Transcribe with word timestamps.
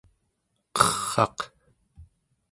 qer'aq 0.77 1.39